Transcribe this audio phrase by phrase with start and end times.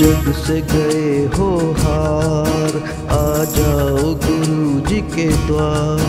[0.00, 1.48] जग से गए हो
[1.78, 2.72] हार,
[3.10, 6.02] आ जाओ गुरु जी के द्वार।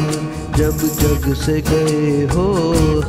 [0.57, 2.47] जब जग से गए हो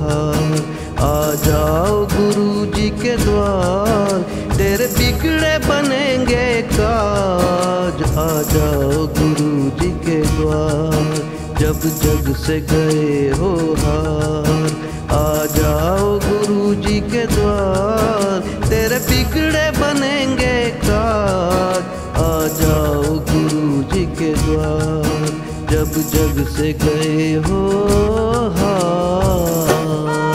[0.01, 0.53] हार,
[1.01, 3.72] आ जाओ गुरु जी के द्वार।
[8.53, 11.13] जाओ गुरु जी के द्वार,
[11.61, 13.51] जब जग से गए हो
[13.83, 14.51] हार।
[15.13, 21.83] आ जाओ गुरु जी के द्वार, तेरे बिगड़े बनेंगे काज
[22.19, 25.31] आ जाओ गुरु जी के द्वार,
[25.73, 27.63] जब जग से गए हो
[28.59, 30.32] हार।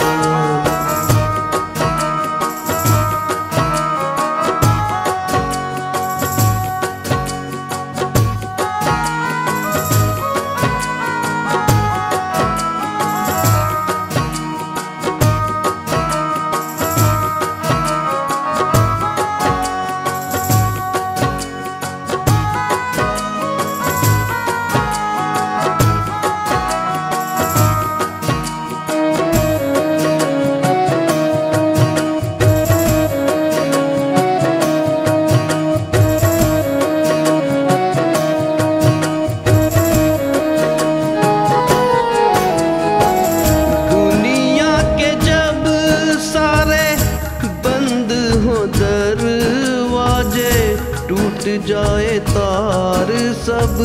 [51.38, 53.76] टूट जाए तार सब,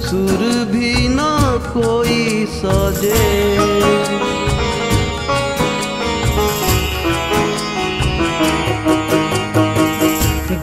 [0.00, 1.32] सुर भी ना
[1.66, 3.24] कोई साजे।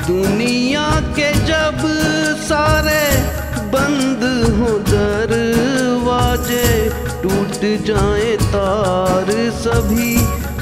[0.08, 1.86] दुनिया के जब
[2.48, 3.06] सारे
[3.76, 4.24] बंद
[4.58, 6.68] हो दरवाजे,
[7.24, 10.18] टूट जाए तार सभी,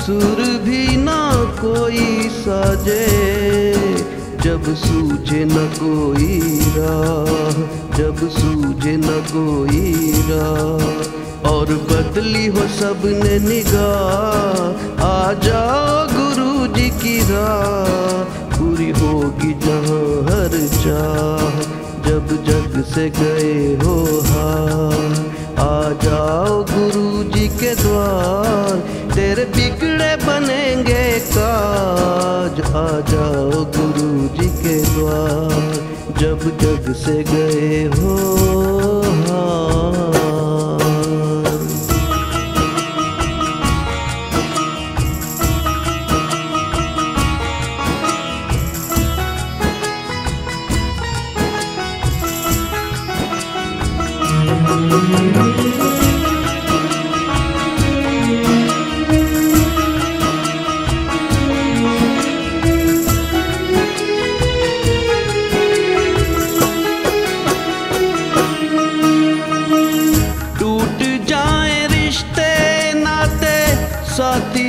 [0.06, 1.22] सुर भी ना
[1.62, 3.71] कोई साजे।
[4.52, 6.40] जब सूझे न कोई
[6.78, 7.54] राह,
[7.98, 14.60] जब सूझे न कोई राह, और बदली हो सबने निगाह,
[15.06, 18.24] आ जाओ गुरु जी की राह।
[18.58, 21.62] पूरी होगी जहाँ हर चाह,
[22.10, 23.96] जब जग से गए हो
[24.26, 25.74] हार। आ
[26.04, 28.78] जाओ गुरु जी के द्वार,
[29.14, 35.62] तेरे बिगड़े बनेंगे काज। आ जाओ गुरु जी के द्वार,
[36.22, 38.16] जब जग से गए हो
[39.20, 40.21] हार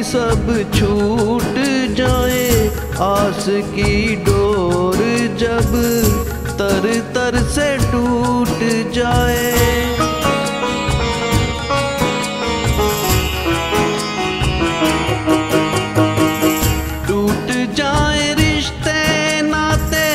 [0.02, 1.54] सब छूट
[1.96, 2.68] जाए।
[3.00, 4.96] आस की डोर
[5.38, 5.70] जब
[6.58, 8.58] तर तर से टूट
[8.92, 9.52] जाए।
[17.08, 18.98] टूट जाए रिश्ते,
[19.42, 20.08] नाते,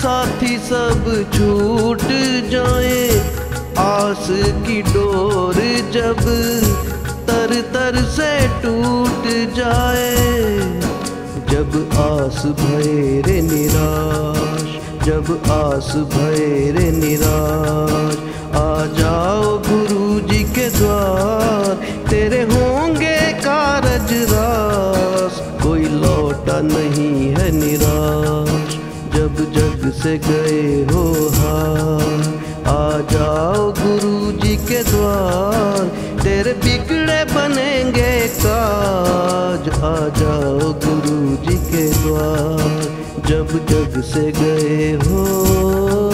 [0.00, 2.06] साथी सब छूट
[2.50, 3.08] जाए।
[3.78, 4.26] आस
[4.66, 5.54] की डोर
[5.92, 6.20] जब
[7.44, 8.28] तर तर से
[8.62, 9.24] टूट
[9.56, 10.12] जाए।
[11.50, 14.62] जब आस भैरे निराश,
[15.04, 18.16] जब आस भैरे निराश,
[18.56, 21.74] आ जाओ गुरु जी के द्वार,
[22.10, 28.78] तेरे होंगे कारज रास। कोई लौटा नहीं है निराश,
[29.16, 31.04] जब जग से गए हो
[31.34, 32.32] हार।
[32.68, 35.84] आ जाओ गुरु जी के द्वार,
[36.22, 37.22] तेरे बिगड़े
[39.84, 42.68] आ जाओ गुरु जी के द्वार
[43.28, 46.13] जब जग से गए हो।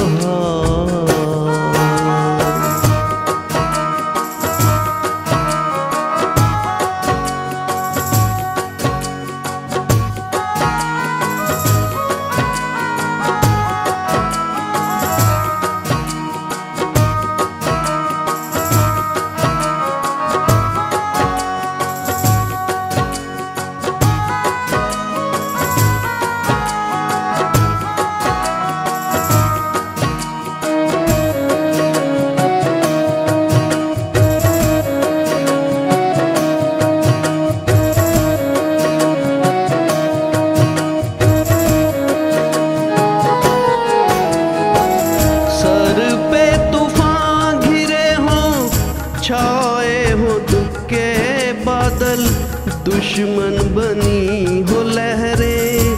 [53.10, 55.96] दुश्मन बनी हो लहरें,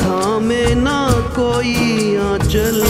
[0.00, 0.96] थामे ना
[1.36, 1.74] कोई
[2.16, 2.80] आंचल।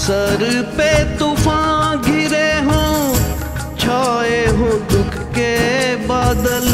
[0.00, 0.42] सर
[0.74, 2.82] पे तूफ़ान घिरे हो,
[3.78, 5.54] छाए हो दुख के
[6.06, 6.68] बादल।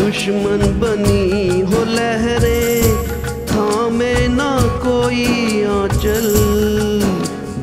[0.00, 2.96] दुश्मन बनी हो लहरें,
[3.52, 4.52] थामे ना
[4.86, 5.24] कोई
[5.76, 6.45] आंचल।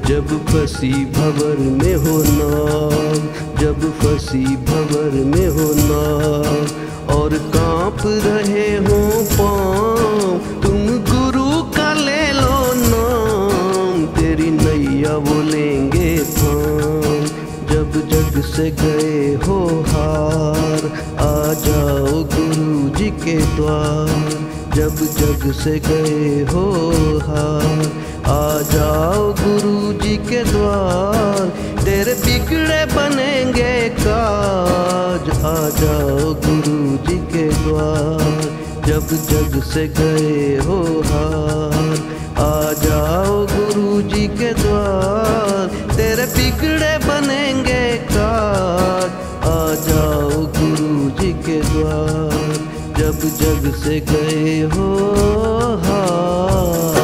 [0.08, 3.14] जब फंसी भवर में हो नाव
[3.62, 9.00] जब फंसी भवर में हो नाव और काँप रहे हो
[9.34, 10.78] पाँव, तुम
[11.10, 17.26] गुरु का ले लो नाम, तेरी नैया बोलेंगे थाम।
[17.74, 20.88] जब जग से गए हो हार,
[21.20, 24.43] आ जाओ गुरु जी के द्वार।
[24.76, 26.64] जब जग से गए हो
[27.26, 27.82] हार,
[28.28, 31.50] आ जाओ गुरु जी के द्वार,
[31.84, 38.42] तेरे बिगड़े बनेंगे काज, आ जाओ गुरु जी के द्वार,
[38.88, 40.80] जब जग से गए हो
[41.12, 41.94] हार,
[42.44, 49.12] आ जाओ गुरु जी के द्वार, तेरे बिगड़े बनेंगे काज,
[49.48, 52.43] आ जाओ गुरु जी के द्वार।
[53.04, 54.86] जब जग से गए हो
[55.86, 57.03] हार